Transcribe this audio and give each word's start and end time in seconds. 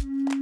you 0.00 0.41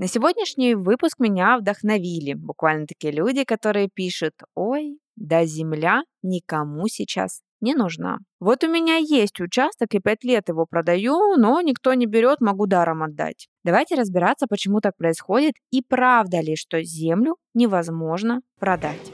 На 0.00 0.08
сегодняшний 0.08 0.74
выпуск 0.74 1.18
меня 1.18 1.58
вдохновили 1.58 2.32
буквально 2.32 2.86
такие 2.86 3.12
люди, 3.12 3.44
которые 3.44 3.90
пишут 3.92 4.32
«Ой, 4.54 4.98
да 5.16 5.44
земля 5.44 6.04
никому 6.22 6.88
сейчас 6.88 7.42
не 7.60 7.74
нужна. 7.74 8.16
Вот 8.40 8.64
у 8.64 8.66
меня 8.66 8.96
есть 8.96 9.38
участок, 9.42 9.92
и 9.92 9.98
пять 9.98 10.24
лет 10.24 10.48
его 10.48 10.64
продаю, 10.64 11.36
но 11.36 11.60
никто 11.60 11.92
не 11.92 12.06
берет, 12.06 12.40
могу 12.40 12.66
даром 12.66 13.02
отдать. 13.02 13.48
Давайте 13.62 13.94
разбираться, 13.94 14.46
почему 14.48 14.80
так 14.80 14.96
происходит 14.96 15.56
и 15.70 15.82
правда 15.86 16.40
ли, 16.40 16.56
что 16.56 16.82
землю 16.82 17.36
невозможно 17.52 18.40
продать. 18.58 19.12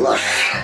Ложь. 0.00 0.54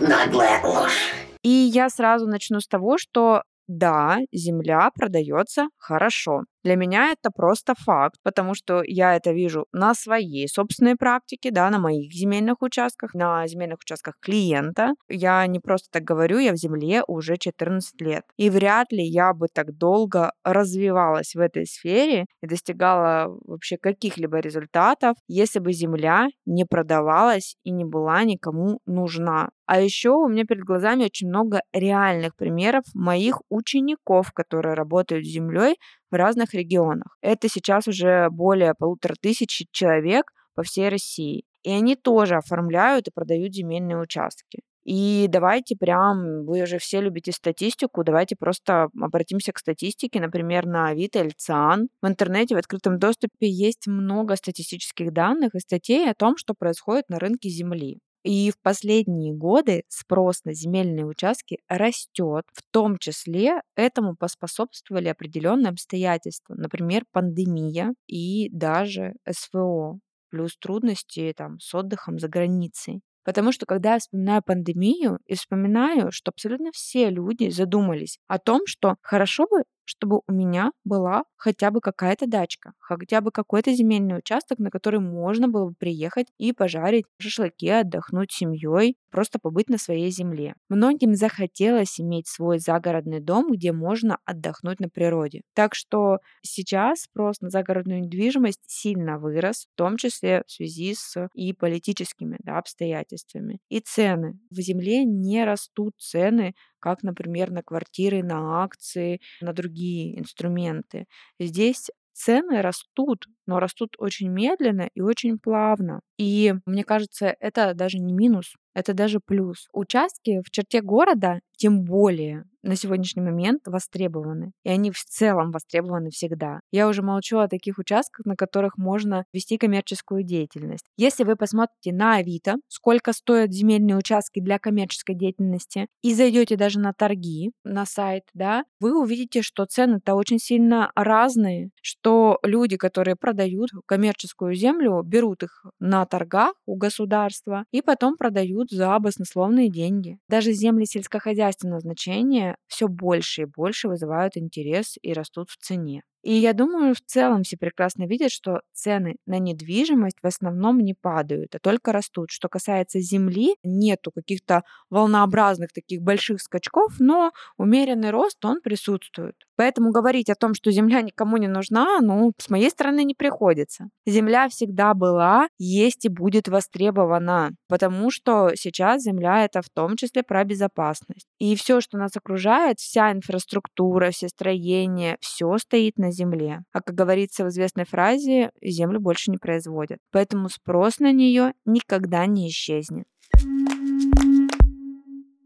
Наглая 0.00 0.64
ложь. 0.64 1.10
И 1.42 1.48
я 1.48 1.90
сразу 1.90 2.28
начну 2.28 2.60
с 2.60 2.68
того, 2.68 2.96
что 2.96 3.42
да, 3.72 4.18
земля 4.32 4.90
продается 4.96 5.68
хорошо. 5.78 6.42
Для 6.62 6.76
меня 6.76 7.12
это 7.12 7.30
просто 7.30 7.74
факт, 7.78 8.16
потому 8.22 8.54
что 8.54 8.82
я 8.86 9.16
это 9.16 9.32
вижу 9.32 9.66
на 9.72 9.94
своей 9.94 10.46
собственной 10.46 10.94
практике, 10.96 11.50
да, 11.50 11.70
на 11.70 11.78
моих 11.78 12.12
земельных 12.12 12.60
участках, 12.60 13.14
на 13.14 13.46
земельных 13.46 13.78
участках 13.80 14.14
клиента. 14.20 14.92
Я 15.08 15.46
не 15.46 15.58
просто 15.58 15.88
так 15.90 16.04
говорю, 16.04 16.38
я 16.38 16.52
в 16.52 16.56
земле 16.56 17.02
уже 17.06 17.38
14 17.38 18.00
лет. 18.02 18.24
И 18.36 18.50
вряд 18.50 18.92
ли 18.92 19.02
я 19.02 19.32
бы 19.32 19.48
так 19.52 19.76
долго 19.76 20.32
развивалась 20.44 21.34
в 21.34 21.40
этой 21.40 21.66
сфере 21.66 22.26
и 22.42 22.46
достигала 22.46 23.28
вообще 23.46 23.78
каких-либо 23.78 24.38
результатов, 24.40 25.16
если 25.28 25.60
бы 25.60 25.72
земля 25.72 26.28
не 26.44 26.64
продавалась 26.66 27.56
и 27.64 27.70
не 27.70 27.84
была 27.86 28.22
никому 28.24 28.80
нужна. 28.86 29.48
А 29.66 29.80
еще 29.80 30.10
у 30.10 30.28
меня 30.28 30.44
перед 30.44 30.64
глазами 30.64 31.04
очень 31.04 31.28
много 31.28 31.62
реальных 31.72 32.34
примеров 32.36 32.82
моих 32.92 33.40
учеников, 33.48 34.32
которые 34.32 34.74
работают 34.74 35.24
с 35.24 35.28
землей 35.30 35.76
в 36.10 36.14
разных 36.14 36.54
регионах. 36.54 37.16
Это 37.20 37.48
сейчас 37.48 37.88
уже 37.88 38.28
более 38.30 38.74
полутора 38.74 39.14
тысяч 39.20 39.66
человек 39.70 40.32
по 40.54 40.62
всей 40.62 40.88
России. 40.88 41.44
И 41.62 41.70
они 41.70 41.96
тоже 41.96 42.36
оформляют 42.36 43.08
и 43.08 43.12
продают 43.12 43.54
земельные 43.54 43.98
участки. 43.98 44.60
И 44.84 45.26
давайте 45.28 45.76
прям, 45.76 46.46
вы 46.46 46.62
уже 46.62 46.78
все 46.78 47.00
любите 47.00 47.32
статистику, 47.32 48.02
давайте 48.02 48.34
просто 48.34 48.88
обратимся 48.98 49.52
к 49.52 49.58
статистике, 49.58 50.20
например, 50.20 50.66
на 50.66 50.88
Авито 50.88 51.20
или 51.20 51.32
ЦИАН. 51.36 51.88
В 52.00 52.08
интернете 52.08 52.54
в 52.54 52.58
открытом 52.58 52.98
доступе 52.98 53.48
есть 53.48 53.86
много 53.86 54.36
статистических 54.36 55.12
данных 55.12 55.54
и 55.54 55.60
статей 55.60 56.10
о 56.10 56.14
том, 56.14 56.36
что 56.38 56.54
происходит 56.54 57.10
на 57.10 57.18
рынке 57.18 57.50
земли. 57.50 57.98
И 58.22 58.50
в 58.50 58.58
последние 58.60 59.32
годы 59.34 59.84
спрос 59.88 60.44
на 60.44 60.52
земельные 60.54 61.06
участки 61.06 61.58
растет. 61.68 62.44
В 62.52 62.62
том 62.70 62.98
числе 62.98 63.62
этому 63.76 64.14
поспособствовали 64.16 65.08
определенные 65.08 65.70
обстоятельства, 65.70 66.54
например, 66.54 67.04
пандемия 67.12 67.94
и 68.06 68.50
даже 68.50 69.14
СВО, 69.28 69.98
плюс 70.30 70.56
трудности 70.58 71.32
там, 71.36 71.58
с 71.60 71.74
отдыхом 71.74 72.18
за 72.18 72.28
границей. 72.28 73.00
Потому 73.24 73.52
что 73.52 73.66
когда 73.66 73.94
я 73.94 73.98
вспоминаю 73.98 74.42
пандемию 74.42 75.18
и 75.26 75.34
вспоминаю, 75.34 76.10
что 76.10 76.30
абсолютно 76.30 76.70
все 76.72 77.10
люди 77.10 77.50
задумались 77.50 78.18
о 78.28 78.38
том, 78.38 78.62
что 78.66 78.96
хорошо 79.02 79.46
бы 79.50 79.62
чтобы 79.90 80.20
у 80.28 80.32
меня 80.32 80.70
была 80.84 81.24
хотя 81.36 81.70
бы 81.72 81.80
какая-то 81.80 82.28
дачка, 82.28 82.72
хотя 82.78 83.20
бы 83.20 83.32
какой-то 83.32 83.72
земельный 83.72 84.18
участок, 84.18 84.58
на 84.60 84.70
который 84.70 85.00
можно 85.00 85.48
было 85.48 85.70
бы 85.70 85.74
приехать 85.76 86.28
и 86.38 86.52
пожарить 86.52 87.06
шашлыки, 87.18 87.68
отдохнуть 87.68 88.30
семьей, 88.32 88.96
просто 89.10 89.38
побыть 89.38 89.68
на 89.68 89.78
своей 89.78 90.10
земле. 90.10 90.54
Многим 90.68 91.14
захотелось 91.14 92.00
иметь 92.00 92.28
свой 92.28 92.58
загородный 92.58 93.20
дом, 93.20 93.52
где 93.52 93.72
можно 93.72 94.18
отдохнуть 94.24 94.80
на 94.80 94.88
природе. 94.88 95.42
Так 95.54 95.74
что 95.74 96.18
сейчас 96.42 97.02
спрос 97.02 97.40
на 97.40 97.50
загородную 97.50 98.00
недвижимость 98.02 98.62
сильно 98.66 99.18
вырос, 99.18 99.66
в 99.72 99.76
том 99.76 99.96
числе 99.96 100.42
в 100.46 100.52
связи 100.52 100.94
с 100.94 101.28
и 101.34 101.52
политическими 101.52 102.36
да, 102.42 102.58
обстоятельствами. 102.58 103.58
И 103.68 103.80
цены. 103.80 104.38
В 104.50 104.60
земле 104.60 105.04
не 105.04 105.44
растут 105.44 105.94
цены 105.98 106.54
как, 106.78 107.02
например, 107.02 107.50
на 107.50 107.62
квартиры, 107.62 108.22
на 108.22 108.62
акции, 108.62 109.20
на 109.40 109.52
другие 109.52 110.18
инструменты. 110.18 111.04
Здесь 111.38 111.90
цены 112.12 112.60
растут, 112.62 113.26
но 113.46 113.60
растут 113.60 113.94
очень 113.98 114.28
медленно 114.28 114.88
и 114.94 115.00
очень 115.00 115.38
плавно. 115.38 116.00
И 116.18 116.54
мне 116.66 116.84
кажется, 116.84 117.34
это 117.40 117.74
даже 117.74 117.98
не 117.98 118.12
минус, 118.12 118.54
это 118.74 118.94
даже 118.94 119.20
плюс. 119.20 119.68
Участки 119.72 120.42
в 120.44 120.50
черте 120.50 120.80
города, 120.80 121.40
тем 121.56 121.84
более 121.84 122.44
на 122.62 122.76
сегодняшний 122.76 123.22
момент 123.22 123.62
востребованы. 123.66 124.52
И 124.64 124.70
они 124.70 124.90
в 124.90 125.02
целом 125.04 125.50
востребованы 125.50 126.10
всегда. 126.10 126.60
Я 126.70 126.88
уже 126.88 127.02
молчу 127.02 127.38
о 127.38 127.48
таких 127.48 127.78
участках, 127.78 128.26
на 128.26 128.36
которых 128.36 128.76
можно 128.76 129.24
вести 129.32 129.56
коммерческую 129.56 130.22
деятельность. 130.22 130.84
Если 130.96 131.24
вы 131.24 131.36
посмотрите 131.36 131.92
на 131.92 132.16
Авито, 132.16 132.56
сколько 132.68 133.12
стоят 133.12 133.52
земельные 133.52 133.96
участки 133.96 134.40
для 134.40 134.58
коммерческой 134.58 135.14
деятельности, 135.14 135.86
и 136.02 136.14
зайдете 136.14 136.56
даже 136.56 136.80
на 136.80 136.92
торги, 136.92 137.52
на 137.64 137.86
сайт, 137.86 138.24
да, 138.34 138.64
вы 138.78 138.98
увидите, 139.00 139.42
что 139.42 139.64
цены-то 139.64 140.14
очень 140.14 140.38
сильно 140.38 140.90
разные, 140.94 141.70
что 141.82 142.38
люди, 142.42 142.76
которые 142.76 143.16
продают 143.16 143.70
коммерческую 143.86 144.54
землю, 144.54 145.02
берут 145.02 145.42
их 145.42 145.64
на 145.78 146.04
торгах 146.06 146.54
у 146.66 146.76
государства 146.76 147.64
и 147.70 147.82
потом 147.82 148.16
продают 148.16 148.69
за 148.70 148.98
баснословные 148.98 149.70
деньги. 149.70 150.18
Даже 150.28 150.52
земли 150.52 150.86
сельскохозяйственного 150.86 151.80
значения 151.80 152.56
все 152.68 152.88
больше 152.88 153.42
и 153.42 153.46
больше 153.46 153.88
вызывают 153.88 154.36
интерес 154.36 154.96
и 155.02 155.12
растут 155.12 155.50
в 155.50 155.56
цене. 155.58 156.02
И 156.22 156.34
я 156.34 156.52
думаю, 156.52 156.94
в 156.94 157.00
целом 157.00 157.42
все 157.42 157.56
прекрасно 157.56 158.04
видят, 158.04 158.30
что 158.30 158.60
цены 158.72 159.16
на 159.26 159.38
недвижимость 159.38 160.18
в 160.22 160.26
основном 160.26 160.80
не 160.80 160.94
падают, 160.94 161.54
а 161.54 161.58
только 161.58 161.92
растут. 161.92 162.30
Что 162.30 162.48
касается 162.48 163.00
земли, 163.00 163.56
нету 163.62 164.10
каких-то 164.12 164.62
волнообразных 164.90 165.72
таких 165.72 166.02
больших 166.02 166.42
скачков, 166.42 166.96
но 166.98 167.32
умеренный 167.56 168.10
рост, 168.10 168.44
он 168.44 168.60
присутствует. 168.60 169.34
Поэтому 169.56 169.90
говорить 169.90 170.30
о 170.30 170.34
том, 170.34 170.54
что 170.54 170.70
земля 170.70 171.02
никому 171.02 171.36
не 171.36 171.48
нужна, 171.48 172.00
ну, 172.00 172.32
с 172.38 172.48
моей 172.48 172.70
стороны 172.70 173.04
не 173.04 173.14
приходится. 173.14 173.90
Земля 174.06 174.48
всегда 174.48 174.94
была, 174.94 175.48
есть 175.58 176.06
и 176.06 176.08
будет 176.08 176.48
востребована, 176.48 177.50
потому 177.68 178.10
что 178.10 178.52
сейчас 178.54 179.02
земля 179.02 179.44
это 179.44 179.60
в 179.60 179.68
том 179.68 179.96
числе 179.96 180.22
про 180.22 180.44
безопасность. 180.44 181.26
И 181.38 181.54
все, 181.56 181.82
что 181.82 181.98
нас 181.98 182.16
окружает, 182.16 182.78
вся 182.78 183.12
инфраструктура, 183.12 184.10
все 184.10 184.28
строения, 184.28 185.18
все 185.20 185.58
стоит 185.58 185.98
на 185.98 186.09
земле. 186.10 186.62
А 186.72 186.80
как 186.80 186.94
говорится 186.94 187.44
в 187.44 187.48
известной 187.48 187.84
фразе, 187.84 188.50
землю 188.62 189.00
больше 189.00 189.30
не 189.30 189.38
производят. 189.38 189.98
Поэтому 190.12 190.48
спрос 190.48 190.98
на 190.98 191.12
нее 191.12 191.54
никогда 191.64 192.26
не 192.26 192.48
исчезнет. 192.48 193.04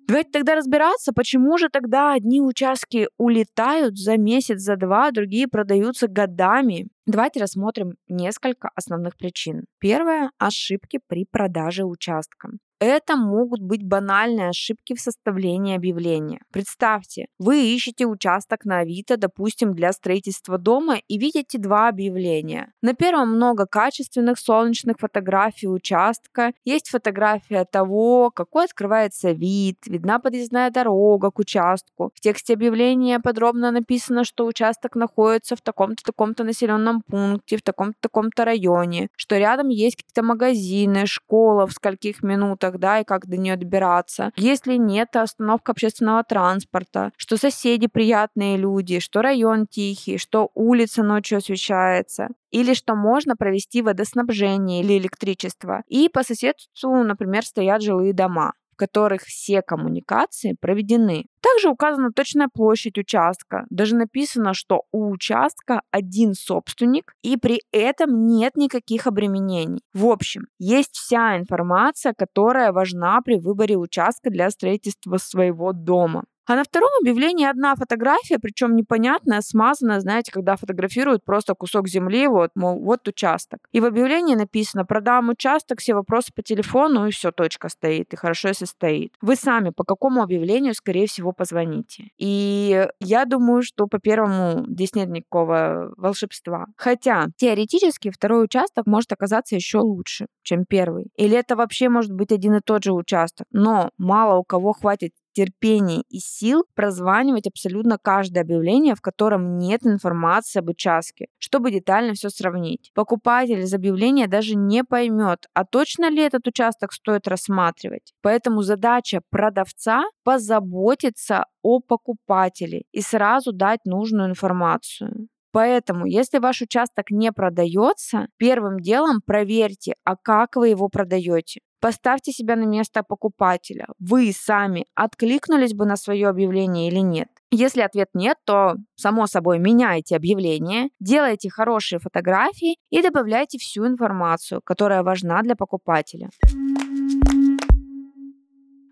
Давайте 0.07 0.31
тогда 0.33 0.55
разбираться, 0.55 1.13
почему 1.15 1.57
же 1.57 1.71
тогда 1.71 2.13
одни 2.13 2.41
участки 2.41 3.09
улетают 3.17 3.97
за 3.97 4.19
месяц, 4.19 4.61
за 4.61 4.77
два, 4.77 5.11
другие 5.11 5.49
продаются 5.49 6.09
годами. 6.09 6.89
Давайте 7.07 7.41
рассмотрим 7.41 7.95
несколько 8.07 8.71
основных 8.75 9.17
причин. 9.17 9.65
Первое– 9.81 10.31
ошибки 10.39 11.01
при 11.09 11.25
продаже 11.25 11.85
участка. 11.85 12.51
Это 12.87 13.17
могут 13.17 13.63
быть 13.63 13.83
банальные 13.83 14.51
ошибки 14.51 14.95
в 14.95 15.01
составлении 15.01 15.75
объявления. 15.75 16.43
Представьте, 16.53 17.29
вы 17.39 17.65
ищете 17.75 18.05
участок 18.05 18.67
на 18.67 18.81
Авито, 18.81 19.17
допустим, 19.17 19.73
для 19.73 19.91
строительства 19.91 20.59
дома 20.59 20.99
и 21.09 21.17
видите 21.17 21.57
два 21.57 21.89
объявления. 21.89 22.75
На 22.83 22.93
первом 22.93 23.37
много 23.37 23.65
качественных 23.65 24.39
солнечных 24.39 24.99
фотографий 24.99 25.67
участка, 25.67 26.53
есть 26.67 26.91
фотография 26.91 27.65
того, 27.65 28.31
какой 28.31 28.67
открывается 28.67 29.31
вид, 29.31 29.79
видна 29.87 30.19
подъездная 30.19 30.71
дорога 30.71 31.31
к 31.31 31.39
участку. 31.39 32.11
В 32.15 32.21
тексте 32.21 32.53
объявления 32.53 33.19
подробно 33.19 33.71
написано, 33.71 34.25
что 34.25 34.45
участок 34.45 34.95
находится 34.95 35.57
в 35.57 35.63
таком-то 35.63 36.05
таком-то 36.05 36.45
населенном 36.45 37.01
пункте, 37.01 37.57
в 37.57 37.63
таком-то 37.63 37.97
таком-то 38.03 38.45
районе, 38.45 39.09
что 39.17 39.39
рядом 39.39 39.71
есть 39.71 39.97
какие-то 39.97 40.23
магазины, 40.23 41.07
школа 41.07 41.67
в 41.67 41.73
скольких 41.73 42.23
минутах, 42.23 42.74
да, 42.79 43.01
и 43.01 43.05
как 43.05 43.27
до 43.27 43.37
нее 43.37 43.57
добираться. 43.57 44.33
Если 44.37 44.77
нет, 44.77 45.17
остановка 45.17 45.73
общественного 45.73 46.25
транспорта, 46.25 47.13
что 47.17 47.37
соседи 47.37 47.87
приятные 47.87 48.57
люди, 48.57 49.01
что 49.01 49.23
район 49.23 49.67
тихий, 49.67 50.19
что 50.19 50.51
улица 50.55 51.03
ночью 51.03 51.39
освещается 51.39 52.29
или 52.51 52.75
что 52.75 52.95
можно 52.95 53.37
провести 53.37 53.83
водоснабжение 53.83 54.83
или 54.83 54.99
электричество. 54.99 55.83
И 55.89 56.09
по 56.09 56.23
соседству, 56.23 57.03
например, 57.03 57.45
стоят 57.45 57.83
жилые 57.83 58.13
дома 58.13 58.53
в 58.75 58.77
которых 58.77 59.23
все 59.23 59.63
коммуникации 59.63 60.57
проведены. 60.61 61.27
Также 61.41 61.69
указана 61.69 62.11
точная 62.11 62.49
площадь 62.53 62.99
участка. 62.99 63.65
Даже 63.71 63.95
написано, 63.97 64.55
что 64.55 64.83
у 64.93 65.11
участка 65.11 65.83
один 65.91 66.35
собственник, 66.35 67.13
и 67.23 67.37
при 67.37 67.61
этом 67.71 68.27
нет 68.27 68.57
никаких 68.57 69.07
обременений. 69.07 69.81
В 69.93 70.07
общем, 70.07 70.47
есть 70.59 70.95
вся 70.97 71.39
информация, 71.39 72.15
которая 72.17 72.73
важна 72.73 73.21
при 73.23 73.39
выборе 73.39 73.77
участка 73.77 74.31
для 74.31 74.51
строительства 74.51 75.19
своего 75.19 75.73
дома. 75.73 76.25
А 76.47 76.57
на 76.57 76.65
втором 76.65 76.91
объявлении 77.01 77.47
одна 77.47 77.75
фотография, 77.75 78.39
причем 78.39 78.77
непонятная, 78.77 79.41
смазанная, 79.41 80.01
знаете, 80.01 80.31
когда 80.31 80.57
фотографируют 80.57 81.25
просто 81.25 81.55
кусок 81.55 81.89
земли, 81.89 82.27
вот, 82.29 82.51
мол, 82.55 82.79
вот 82.81 83.09
участок. 83.09 83.61
И 83.73 83.81
в 83.81 83.85
объявлении 83.87 84.35
написано 84.35 84.85
«продам 84.85 85.31
участок, 85.31 85.81
все 85.81 85.95
вопросы 85.95 86.33
по 86.35 86.43
телефону», 86.43 87.07
и 87.07 87.11
все, 87.11 87.33
точка 87.33 87.69
стоит, 87.69 88.13
и 88.13 88.17
хорошо, 88.17 88.49
если 88.49 88.67
стоит. 88.67 89.15
Вы 89.23 89.37
сами 89.37 89.71
по 89.71 89.85
какому 89.85 90.23
объявлению, 90.23 90.75
скорее 90.75 91.07
всего, 91.07 91.33
позвоните. 91.33 92.09
И 92.19 92.87
я 93.01 93.25
думаю, 93.25 93.63
что 93.63 93.87
по 93.87 93.99
первому 93.99 94.67
здесь 94.67 94.95
нет 94.95 95.09
никакого 95.09 95.93
волшебства. 95.97 96.67
Хотя 96.77 97.27
теоретически 97.37 98.11
второй 98.11 98.45
участок 98.45 98.87
может 98.87 99.13
оказаться 99.13 99.55
еще 99.55 99.79
лучше, 99.79 100.27
чем 100.43 100.65
первый. 100.67 101.07
Или 101.17 101.37
это 101.37 101.57
вообще 101.57 101.89
может 101.89 102.13
быть 102.13 102.33
один 102.33 102.55
и 102.55 102.61
тот 102.61 102.85
же 102.85 102.93
участок. 102.93 103.47
Но 103.51 103.91
мало 103.99 104.39
у 104.39 104.45
кого 104.45 104.73
хватит 104.73 105.13
терпения 105.35 106.03
и 106.09 106.19
сил 106.19 106.65
прозванивать 106.75 107.47
абсолютно 107.47 107.99
каждое 107.99 108.41
объявление, 108.41 108.95
в 108.95 109.03
котором 109.03 109.59
нет 109.59 109.85
информации 109.85 110.61
об 110.61 110.71
участке, 110.71 111.27
чтобы 111.39 111.71
детально 111.71 112.15
все 112.15 112.31
сравнить. 112.31 112.91
Покупатель 112.95 113.61
из 113.61 113.75
объявления 113.75 114.27
даже 114.29 114.55
не 114.57 114.85
поймет, 114.85 115.47
а 115.53 115.65
точно 115.65 116.09
ли 116.11 116.23
этот 116.23 116.47
участок 116.47 116.93
стоит 116.93 117.29
рассматривать. 117.29 118.15
Поэтому 118.23 118.63
задача 118.63 119.21
продавца 119.31 120.05
позаботиться 120.23 121.45
о 121.63 121.81
покупателе 121.81 122.85
и 122.93 123.01
сразу 123.01 123.53
дать 123.53 123.81
нужную 123.85 124.31
информацию. 124.31 125.29
Поэтому, 125.55 126.05
если 126.05 126.39
ваш 126.39 126.63
участок 126.63 127.13
не 127.13 127.31
продается, 127.31 128.27
первым 128.39 128.81
делом 128.81 129.21
проверьте, 129.25 129.95
а 130.03 130.17
как 130.17 130.57
вы 130.57 130.71
его 130.71 130.89
продаете. 130.89 131.61
Поставьте 131.81 132.33
себя 132.33 132.57
на 132.57 132.65
место 132.65 133.05
покупателя. 133.05 133.87
Вы 134.01 134.33
сами 134.33 134.87
откликнулись 134.97 135.73
бы 135.73 135.87
на 135.87 135.95
свое 135.95 136.27
объявление 136.27 136.89
или 136.89 136.99
нет? 136.99 137.29
Если 137.53 137.83
ответ 137.83 138.09
нет, 138.15 138.37
то, 138.45 138.75
само 138.97 139.29
собой, 139.29 139.61
меняйте 139.61 140.17
объявление, 140.17 140.89
делайте 140.99 141.51
хорошие 141.51 142.01
фотографии 142.01 142.79
и 142.91 143.01
добавляйте 143.01 143.59
всю 143.59 143.87
информацию, 143.87 144.61
которая 144.65 145.05
важна 145.05 145.41
для 145.43 145.55
покупателя. 145.55 146.31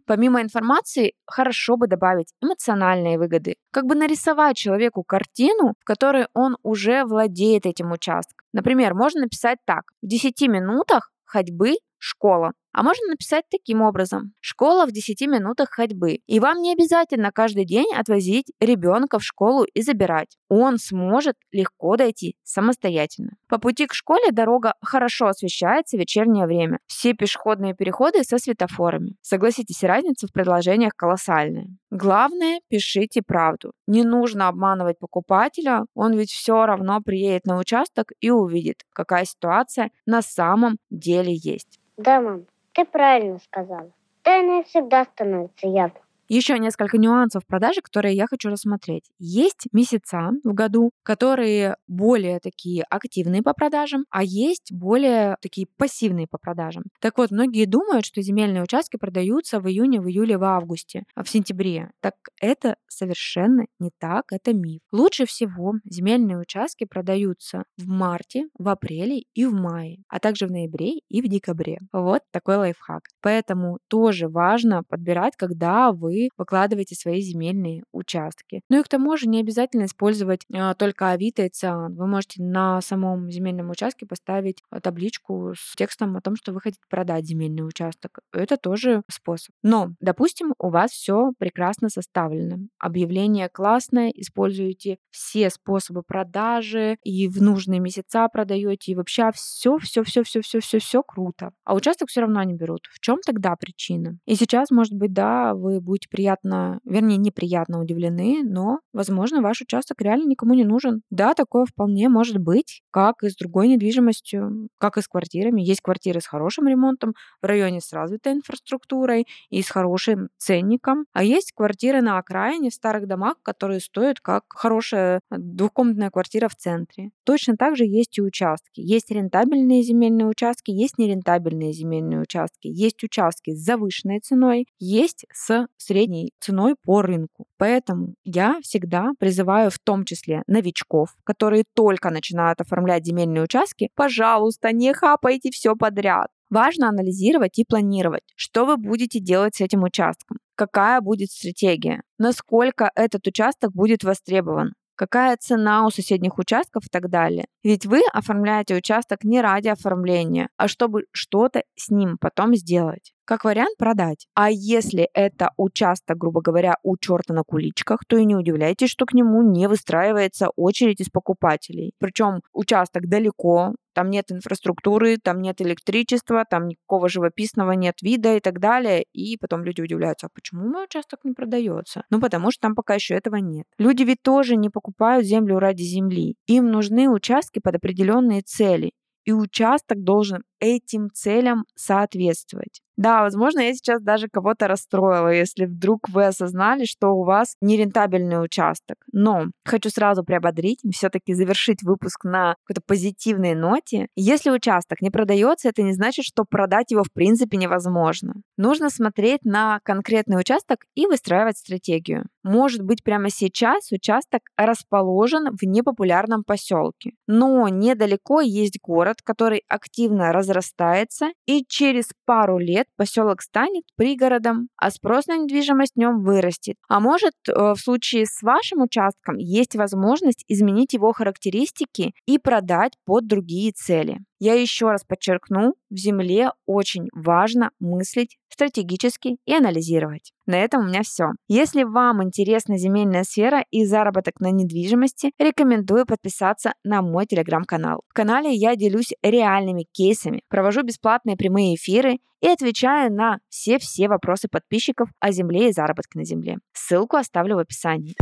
Помимо 0.06 0.42
информации, 0.42 1.14
хорошо 1.26 1.76
бы 1.76 1.86
добавить 1.86 2.32
эмоциональные 2.40 3.18
выгоды. 3.18 3.56
Как 3.70 3.86
бы 3.86 3.94
нарисовать 3.94 4.56
человеку 4.56 5.02
картину, 5.02 5.74
в 5.80 5.84
которой 5.84 6.26
он 6.34 6.56
уже 6.62 7.04
владеет 7.04 7.66
этим 7.66 7.92
участком. 7.92 8.46
Например, 8.52 8.94
можно 8.94 9.22
написать 9.22 9.58
так. 9.64 9.82
В 10.02 10.06
10 10.06 10.40
минутах 10.48 11.10
ходьбы 11.24 11.76
школа. 12.02 12.52
А 12.72 12.82
можно 12.82 13.06
написать 13.08 13.44
таким 13.50 13.82
образом. 13.82 14.32
Школа 14.40 14.86
в 14.86 14.92
10 14.92 15.20
минутах 15.28 15.68
ходьбы. 15.70 16.20
И 16.26 16.40
вам 16.40 16.62
не 16.62 16.72
обязательно 16.72 17.30
каждый 17.30 17.66
день 17.66 17.92
отвозить 17.94 18.50
ребенка 18.60 19.18
в 19.18 19.24
школу 19.24 19.64
и 19.64 19.82
забирать. 19.82 20.38
Он 20.48 20.78
сможет 20.78 21.36
легко 21.52 21.96
дойти 21.96 22.34
самостоятельно. 22.44 23.32
По 23.48 23.58
пути 23.58 23.86
к 23.86 23.92
школе 23.92 24.32
дорога 24.32 24.74
хорошо 24.80 25.26
освещается 25.26 25.96
в 25.96 26.00
вечернее 26.00 26.46
время. 26.46 26.78
Все 26.86 27.12
пешеходные 27.12 27.74
переходы 27.74 28.24
со 28.24 28.38
светофорами. 28.38 29.16
Согласитесь, 29.20 29.84
разница 29.84 30.26
в 30.26 30.32
предложениях 30.32 30.94
колоссальная. 30.96 31.66
Главное, 31.90 32.60
пишите 32.68 33.20
правду. 33.20 33.72
Не 33.86 34.02
нужно 34.02 34.48
обманывать 34.48 34.98
покупателя, 34.98 35.84
он 35.94 36.14
ведь 36.14 36.30
все 36.30 36.64
равно 36.64 37.02
приедет 37.02 37.44
на 37.44 37.58
участок 37.58 38.12
и 38.20 38.30
увидит, 38.30 38.76
какая 38.94 39.26
ситуация 39.26 39.90
на 40.06 40.22
самом 40.22 40.78
деле 40.90 41.34
есть. 41.34 41.82
Да, 41.98 42.20
мам, 42.20 42.46
ты 42.72 42.84
правильно 42.84 43.38
сказала. 43.38 43.90
Тайное 44.22 44.62
всегда 44.62 45.04
становится 45.04 45.66
явным. 45.66 46.02
Еще 46.32 46.58
несколько 46.58 46.96
нюансов 46.96 47.44
продажи, 47.46 47.82
которые 47.82 48.16
я 48.16 48.26
хочу 48.26 48.48
рассмотреть. 48.48 49.04
Есть 49.18 49.66
месяца 49.70 50.30
в 50.42 50.54
году, 50.54 50.90
которые 51.02 51.76
более 51.86 52.40
такие 52.40 52.84
активные 52.88 53.42
по 53.42 53.52
продажам, 53.52 54.06
а 54.08 54.24
есть 54.24 54.72
более 54.72 55.36
такие 55.42 55.66
пассивные 55.76 56.26
по 56.26 56.38
продажам. 56.38 56.84
Так 57.00 57.18
вот, 57.18 57.32
многие 57.32 57.66
думают, 57.66 58.06
что 58.06 58.22
земельные 58.22 58.62
участки 58.62 58.96
продаются 58.96 59.60
в 59.60 59.68
июне, 59.68 60.00
в 60.00 60.08
июле, 60.08 60.38
в 60.38 60.44
августе, 60.44 61.02
а 61.14 61.22
в 61.22 61.28
сентябре. 61.28 61.90
Так 62.00 62.14
это 62.40 62.76
совершенно 62.88 63.66
не 63.78 63.90
так, 64.00 64.32
это 64.32 64.54
миф. 64.54 64.80
Лучше 64.90 65.26
всего 65.26 65.74
земельные 65.84 66.38
участки 66.38 66.84
продаются 66.84 67.64
в 67.76 67.86
марте, 67.86 68.46
в 68.58 68.70
апреле 68.70 69.24
и 69.34 69.44
в 69.44 69.52
мае, 69.52 69.98
а 70.08 70.18
также 70.18 70.46
в 70.46 70.50
ноябре 70.50 71.00
и 71.10 71.20
в 71.20 71.28
декабре. 71.28 71.80
Вот 71.92 72.22
такой 72.30 72.56
лайфхак. 72.56 73.02
Поэтому 73.20 73.80
тоже 73.88 74.28
важно 74.28 74.82
подбирать, 74.88 75.34
когда 75.36 75.92
вы 75.92 76.21
выкладываете 76.36 76.94
свои 76.94 77.20
земельные 77.20 77.82
участки. 77.92 78.62
Ну 78.68 78.80
и 78.80 78.82
к 78.82 78.88
тому 78.88 79.16
же 79.16 79.28
не 79.28 79.40
обязательно 79.40 79.84
использовать 79.84 80.42
а, 80.52 80.74
только 80.74 81.10
Авито 81.10 81.42
и 81.44 81.48
Циан. 81.48 81.94
Вы 81.94 82.06
можете 82.06 82.42
на 82.42 82.80
самом 82.80 83.30
земельном 83.30 83.70
участке 83.70 84.06
поставить 84.06 84.62
а, 84.70 84.80
табличку 84.80 85.54
с 85.56 85.74
текстом 85.76 86.16
о 86.16 86.20
том, 86.20 86.36
что 86.36 86.52
вы 86.52 86.60
хотите 86.60 86.82
продать 86.88 87.26
земельный 87.26 87.66
участок. 87.66 88.20
Это 88.32 88.56
тоже 88.56 89.02
способ. 89.10 89.54
Но, 89.62 89.92
допустим, 90.00 90.54
у 90.58 90.70
вас 90.70 90.90
все 90.90 91.32
прекрасно 91.38 91.88
составлено. 91.88 92.58
Объявление 92.78 93.48
классное, 93.48 94.10
используете 94.10 94.98
все 95.10 95.50
способы 95.50 96.02
продажи 96.02 96.96
и 97.02 97.28
в 97.28 97.42
нужные 97.42 97.80
месяца 97.80 98.28
продаете, 98.28 98.92
и 98.92 98.94
вообще 98.94 99.30
все, 99.34 99.78
все, 99.78 100.02
все, 100.02 100.22
все, 100.22 100.40
все, 100.40 100.60
все, 100.60 100.78
все 100.78 101.02
круто. 101.02 101.52
А 101.64 101.74
участок 101.74 102.08
все 102.08 102.22
равно 102.22 102.42
не 102.42 102.54
берут. 102.54 102.86
В 102.92 103.00
чем 103.00 103.18
тогда 103.24 103.56
причина? 103.56 104.18
И 104.26 104.34
сейчас, 104.34 104.70
может 104.70 104.94
быть, 104.94 105.12
да, 105.12 105.54
вы 105.54 105.80
будете 105.80 106.01
приятно, 106.08 106.80
вернее, 106.84 107.16
неприятно 107.16 107.80
удивлены, 107.80 108.42
но, 108.44 108.80
возможно, 108.92 109.42
ваш 109.42 109.60
участок 109.62 110.00
реально 110.00 110.28
никому 110.28 110.54
не 110.54 110.64
нужен. 110.64 111.02
Да, 111.10 111.34
такое 111.34 111.64
вполне 111.64 112.08
может 112.08 112.38
быть, 112.38 112.82
как 112.90 113.22
и 113.22 113.28
с 113.30 113.36
другой 113.36 113.68
недвижимостью, 113.68 114.68
как 114.78 114.98
и 114.98 115.02
с 115.02 115.08
квартирами. 115.08 115.62
Есть 115.62 115.80
квартиры 115.80 116.20
с 116.20 116.26
хорошим 116.26 116.68
ремонтом, 116.68 117.14
в 117.40 117.46
районе 117.46 117.80
с 117.80 117.92
развитой 117.92 118.32
инфраструктурой 118.32 119.26
и 119.50 119.62
с 119.62 119.68
хорошим 119.70 120.28
ценником, 120.38 121.06
а 121.12 121.24
есть 121.24 121.52
квартиры 121.52 122.02
на 122.02 122.18
окраине 122.18 122.70
в 122.70 122.74
старых 122.74 123.06
домах, 123.06 123.36
которые 123.42 123.80
стоят 123.80 124.20
как 124.20 124.44
хорошая 124.48 125.20
двухкомнатная 125.30 126.10
квартира 126.10 126.48
в 126.48 126.56
центре. 126.56 127.10
Точно 127.24 127.56
так 127.56 127.76
же 127.76 127.84
есть 127.84 128.18
и 128.18 128.22
участки. 128.22 128.80
Есть 128.80 129.10
рентабельные 129.10 129.82
земельные 129.82 130.26
участки, 130.26 130.70
есть 130.70 130.98
нерентабельные 130.98 131.72
земельные 131.72 132.20
участки. 132.20 132.68
Есть 132.68 133.02
участки 133.04 133.54
с 133.54 133.64
завышенной 133.64 134.20
ценой, 134.20 134.66
есть 134.78 135.26
с 135.32 135.66
средней 135.92 136.32
ценой 136.40 136.74
по 136.82 137.02
рынку. 137.02 137.44
Поэтому 137.58 138.14
я 138.24 138.58
всегда 138.62 139.10
призываю 139.18 139.70
в 139.70 139.78
том 139.78 140.04
числе 140.04 140.42
новичков, 140.46 141.10
которые 141.24 141.64
только 141.74 142.10
начинают 142.10 142.60
оформлять 142.60 143.04
земельные 143.04 143.42
участки, 143.42 143.90
пожалуйста, 143.94 144.72
не 144.72 144.94
хапайте 144.94 145.50
все 145.50 145.76
подряд. 145.76 146.28
Важно 146.48 146.88
анализировать 146.88 147.58
и 147.58 147.64
планировать, 147.64 148.24
что 148.36 148.64
вы 148.66 148.76
будете 148.76 149.20
делать 149.20 149.56
с 149.56 149.60
этим 149.60 149.82
участком, 149.82 150.38
какая 150.54 151.00
будет 151.00 151.30
стратегия, 151.30 152.02
насколько 152.18 152.90
этот 152.94 153.26
участок 153.26 153.72
будет 153.72 154.04
востребован, 154.04 154.72
какая 154.94 155.36
цена 155.36 155.86
у 155.86 155.90
соседних 155.90 156.38
участков 156.38 156.84
и 156.86 156.88
так 156.90 157.08
далее. 157.10 157.46
Ведь 157.62 157.86
вы 157.86 158.02
оформляете 158.12 158.76
участок 158.76 159.24
не 159.24 159.40
ради 159.40 159.68
оформления, 159.68 160.48
а 160.56 160.68
чтобы 160.68 161.04
что-то 161.12 161.62
с 161.74 161.90
ним 161.90 162.18
потом 162.20 162.54
сделать. 162.54 163.11
Как 163.24 163.44
вариант 163.44 163.76
продать. 163.78 164.26
А 164.34 164.50
если 164.50 165.08
это 165.14 165.50
участок, 165.56 166.18
грубо 166.18 166.40
говоря, 166.40 166.76
у 166.82 166.96
черта 166.96 167.34
на 167.34 167.42
куличках, 167.42 168.00
то 168.06 168.16
и 168.16 168.24
не 168.24 168.36
удивляйтесь, 168.36 168.90
что 168.90 169.06
к 169.06 169.12
нему 169.12 169.42
не 169.42 169.68
выстраивается 169.68 170.48
очередь 170.56 171.00
из 171.00 171.08
покупателей. 171.08 171.92
Причем 171.98 172.40
участок 172.52 173.08
далеко, 173.08 173.74
там 173.94 174.10
нет 174.10 174.32
инфраструктуры, 174.32 175.18
там 175.22 175.40
нет 175.40 175.60
электричества, 175.60 176.44
там 176.48 176.68
никакого 176.68 177.08
живописного 177.08 177.72
нет 177.72 178.00
вида 178.02 178.36
и 178.36 178.40
так 178.40 178.58
далее. 178.58 179.04
И 179.12 179.36
потом 179.36 179.64
люди 179.64 179.80
удивляются, 179.80 180.26
а 180.26 180.30
почему 180.34 180.68
мой 180.68 180.84
участок 180.84 181.20
не 181.24 181.32
продается? 181.32 182.04
Ну, 182.10 182.20
потому 182.20 182.50
что 182.50 182.62
там 182.62 182.74
пока 182.74 182.94
еще 182.94 183.14
этого 183.14 183.36
нет. 183.36 183.66
Люди 183.78 184.02
ведь 184.02 184.22
тоже 184.22 184.56
не 184.56 184.70
покупают 184.70 185.26
землю 185.26 185.58
ради 185.58 185.82
земли. 185.82 186.36
Им 186.46 186.70
нужны 186.70 187.08
участки 187.08 187.58
под 187.58 187.76
определенные 187.76 188.42
цели. 188.42 188.92
И 189.24 189.32
участок 189.32 190.02
должен 190.02 190.42
этим 190.62 191.10
целям 191.12 191.64
соответствовать. 191.74 192.80
Да, 192.96 193.22
возможно, 193.22 193.60
я 193.60 193.72
сейчас 193.74 194.02
даже 194.02 194.28
кого-то 194.28 194.68
расстроила, 194.68 195.32
если 195.32 195.64
вдруг 195.64 196.10
вы 196.10 196.26
осознали, 196.26 196.84
что 196.84 197.08
у 197.08 197.24
вас 197.24 197.56
нерентабельный 197.62 198.42
участок. 198.44 198.98
Но 199.12 199.46
хочу 199.64 199.88
сразу 199.88 200.22
приободрить, 200.22 200.80
все-таки 200.94 201.32
завершить 201.32 201.82
выпуск 201.82 202.24
на 202.24 202.54
какой-то 202.62 202.82
позитивной 202.86 203.54
ноте. 203.54 204.08
Если 204.14 204.50
участок 204.50 205.00
не 205.00 205.10
продается, 205.10 205.70
это 205.70 205.82
не 205.82 205.94
значит, 205.94 206.26
что 206.26 206.44
продать 206.44 206.90
его 206.90 207.02
в 207.02 207.12
принципе 207.12 207.56
невозможно. 207.56 208.34
Нужно 208.58 208.90
смотреть 208.90 209.44
на 209.44 209.80
конкретный 209.84 210.38
участок 210.38 210.84
и 210.94 211.06
выстраивать 211.06 211.56
стратегию. 211.56 212.26
Может 212.44 212.82
быть, 212.82 213.02
прямо 213.02 213.30
сейчас 213.30 213.90
участок 213.90 214.42
расположен 214.56 215.56
в 215.56 215.62
непопулярном 215.64 216.44
поселке, 216.44 217.12
но 217.26 217.68
недалеко 217.68 218.40
есть 218.42 218.78
город, 218.82 219.22
который 219.24 219.62
активно 219.68 220.32
развивается 220.32 220.51
разрастается, 220.52 221.30
и 221.46 221.64
через 221.66 222.06
пару 222.24 222.58
лет 222.58 222.86
поселок 222.96 223.42
станет 223.42 223.84
пригородом, 223.96 224.68
а 224.76 224.90
спрос 224.90 225.26
на 225.26 225.36
недвижимость 225.38 225.94
в 225.94 225.98
нем 225.98 226.22
вырастет. 226.22 226.76
А 226.88 227.00
может, 227.00 227.34
э, 227.48 227.52
в 227.52 227.76
случае 227.76 228.26
с 228.26 228.42
вашим 228.42 228.82
участком 228.82 229.36
есть 229.38 229.74
возможность 229.74 230.44
изменить 230.48 230.92
его 230.92 231.12
характеристики 231.12 232.12
и 232.26 232.38
продать 232.38 232.92
под 233.04 233.26
другие 233.26 233.72
цели. 233.72 234.18
Я 234.44 234.54
еще 234.54 234.90
раз 234.90 235.04
подчеркну, 235.04 235.76
в 235.88 235.96
Земле 235.96 236.50
очень 236.66 237.06
важно 237.14 237.70
мыслить 237.78 238.38
стратегически 238.48 239.36
и 239.46 239.54
анализировать. 239.54 240.32
На 240.46 240.58
этом 240.58 240.80
у 240.80 240.88
меня 240.88 241.02
все. 241.04 241.26
Если 241.46 241.84
вам 241.84 242.24
интересна 242.24 242.76
земельная 242.76 243.22
сфера 243.22 243.64
и 243.70 243.84
заработок 243.84 244.40
на 244.40 244.50
недвижимости, 244.50 245.30
рекомендую 245.38 246.06
подписаться 246.06 246.72
на 246.82 247.02
мой 247.02 247.26
телеграм-канал. 247.26 248.02
В 248.08 248.14
канале 248.14 248.52
я 248.52 248.74
делюсь 248.74 249.12
реальными 249.22 249.86
кейсами, 249.92 250.42
провожу 250.48 250.82
бесплатные 250.82 251.36
прямые 251.36 251.76
эфиры 251.76 252.18
и 252.40 252.48
отвечаю 252.48 253.12
на 253.12 253.38
все-все 253.48 254.08
вопросы 254.08 254.48
подписчиков 254.48 255.08
о 255.20 255.30
земле 255.30 255.68
и 255.68 255.72
заработке 255.72 256.18
на 256.18 256.24
земле. 256.24 256.58
Ссылку 256.72 257.16
оставлю 257.16 257.54
в 257.54 257.58
описании. 257.60 258.16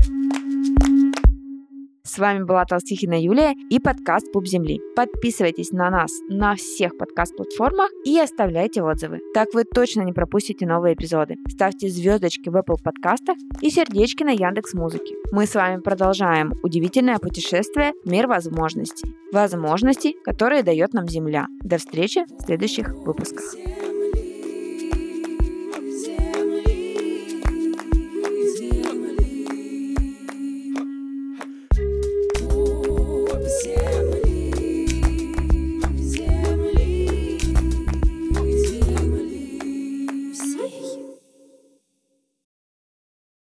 С 2.12 2.19
вами 2.19 2.43
была 2.43 2.64
Толстихина 2.64 3.23
Юлия 3.23 3.55
и 3.71 3.79
подкаст 3.79 4.33
Пуп 4.33 4.45
Земли. 4.45 4.81
Подписывайтесь 4.97 5.71
на 5.71 5.90
нас 5.90 6.11
на 6.29 6.57
всех 6.57 6.99
подкаст-платформах 6.99 7.88
и 8.05 8.19
оставляйте 8.19 8.83
отзывы. 8.83 9.21
Так 9.33 9.55
вы 9.55 9.62
точно 9.62 10.02
не 10.02 10.12
пропустите 10.12 10.67
новые 10.67 10.95
эпизоды. 10.95 11.37
Ставьте 11.49 11.88
звездочки 11.88 12.49
в 12.49 12.57
Apple 12.57 12.83
подкастах 12.83 13.37
и 13.61 13.71
сердечки 13.71 14.25
на 14.25 14.33
Яндекс 14.33 14.75
Музыке. 14.75 15.14
Мы 15.31 15.47
с 15.47 15.55
вами 15.55 15.81
продолжаем 15.81 16.55
удивительное 16.64 17.19
путешествие 17.19 17.93
в 18.05 18.11
мир 18.11 18.26
возможностей. 18.26 19.14
Возможностей, 19.33 20.17
которые 20.25 20.64
дает 20.64 20.93
нам 20.93 21.07
Земля. 21.07 21.47
До 21.62 21.79
встречи 21.79 22.25
в 22.25 22.43
следующих 22.45 22.88
выпусках. 22.93 23.55